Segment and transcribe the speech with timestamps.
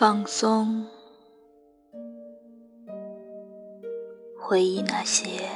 [0.00, 0.86] 放松，
[4.38, 5.46] 回忆那些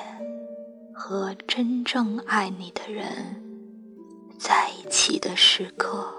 [0.92, 3.06] 和真正爱你的人
[4.38, 6.14] 在一起的时刻，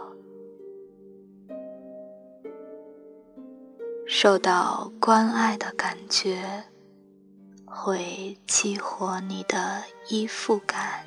[4.07, 6.63] 受到关爱的感觉
[7.63, 11.05] 会激活你的依附感，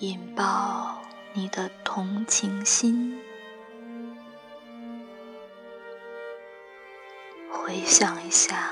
[0.00, 0.98] 引爆
[1.34, 3.16] 你的同情心。
[7.56, 8.70] 回想一下，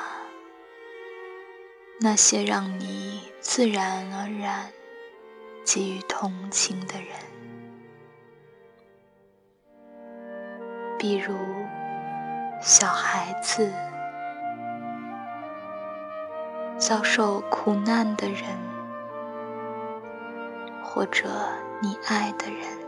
[2.00, 4.70] 那些让你自然而然
[5.64, 7.08] 给予同情的人，
[10.98, 11.34] 比如
[12.60, 13.72] 小孩子、
[16.78, 18.44] 遭受苦难的人，
[20.84, 21.28] 或者
[21.82, 22.83] 你爱的人。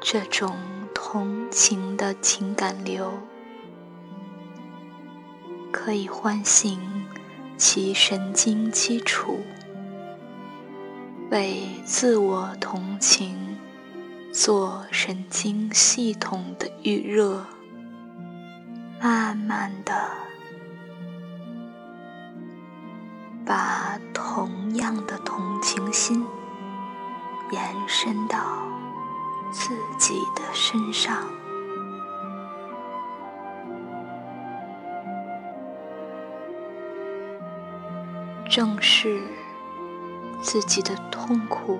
[0.00, 0.56] 这种
[0.94, 3.12] 同情的情感流，
[5.72, 6.80] 可以唤醒
[7.56, 9.40] 其神经基础，
[11.30, 13.58] 为自我同情
[14.32, 17.44] 做神经系统的预热，
[19.02, 19.92] 慢慢的
[23.44, 26.24] 把同样的同情心
[27.50, 28.38] 延伸到。
[29.50, 31.26] 自己的身上，
[38.48, 39.22] 正视
[40.40, 41.78] 自己的痛苦，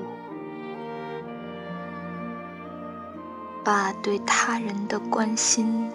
[3.64, 5.91] 把对他人的关心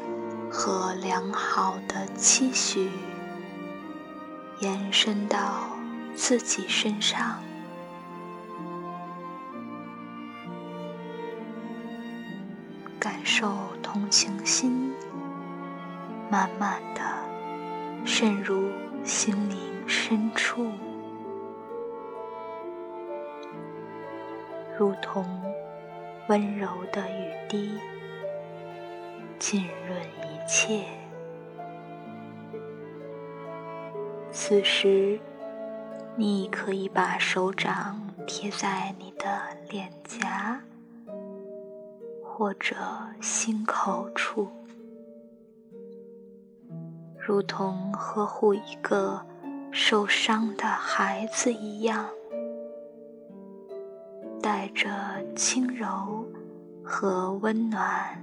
[0.52, 2.90] 和良好的期许
[4.60, 5.70] 延伸到
[6.16, 7.42] 自己身上。
[13.04, 13.52] 感受
[13.82, 14.94] 同情心，
[16.32, 17.02] 慢慢的
[18.06, 18.72] 渗入
[19.04, 20.72] 心灵深处，
[24.80, 25.26] 如同
[26.30, 27.78] 温柔的雨滴，
[29.38, 30.86] 浸润一切。
[34.32, 35.20] 此时，
[36.16, 40.62] 你可以把手掌贴在你的脸颊。
[42.36, 42.76] 或者
[43.22, 44.50] 心口处，
[47.16, 49.24] 如同呵护一个
[49.72, 52.10] 受伤的孩子一样，
[54.42, 54.90] 带着
[55.36, 56.28] 轻柔
[56.84, 58.20] 和温暖，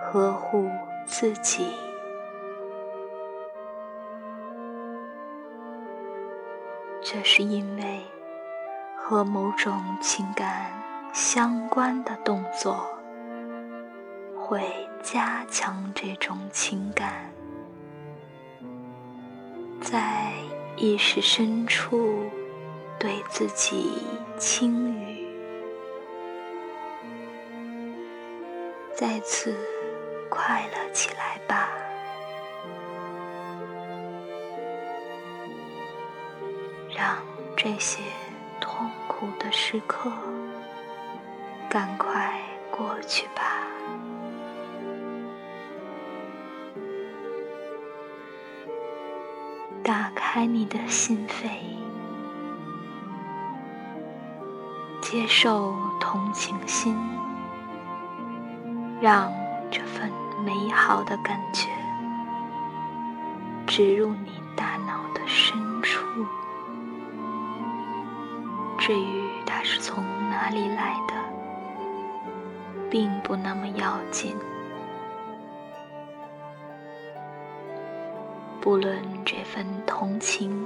[0.00, 0.70] 呵护
[1.04, 1.66] 自己。
[7.02, 8.00] 这是因为
[8.96, 10.72] 和某种情感
[11.12, 12.88] 相关的动作。
[14.52, 14.60] 会
[15.02, 17.32] 加强这种情感，
[19.80, 20.30] 在
[20.76, 22.30] 意识深处
[22.98, 23.94] 对自己
[24.38, 25.26] 轻语，
[28.94, 29.56] 再次
[30.28, 31.70] 快乐起来吧，
[36.94, 37.16] 让
[37.56, 38.02] 这些
[38.60, 40.12] 痛苦的时刻
[41.70, 42.38] 赶快
[42.70, 43.50] 过去吧。
[49.84, 51.48] 打开你的心扉，
[55.00, 56.96] 接受同情心，
[59.00, 59.32] 让
[59.72, 60.08] 这份
[60.44, 61.68] 美好的感觉
[63.66, 66.06] 植入你大脑的深处。
[68.78, 71.14] 至于它是从哪里来的，
[72.88, 74.36] 并不那么要紧。
[78.62, 80.64] 不论这份同情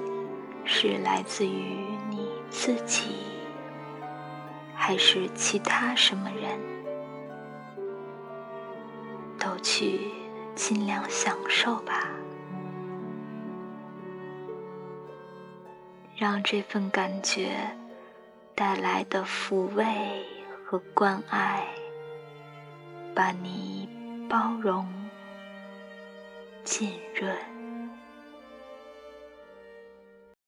[0.67, 3.17] 是来自于你自己，
[4.75, 6.61] 还是其他什么人，
[9.39, 10.11] 都去
[10.55, 12.07] 尽量享受吧，
[16.17, 17.49] 让这份感觉
[18.55, 19.87] 带来的抚慰
[20.67, 21.67] 和关爱，
[23.15, 23.89] 把你
[24.29, 24.87] 包容、
[26.63, 27.35] 浸润。